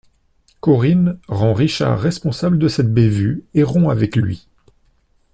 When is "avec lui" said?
3.91-4.47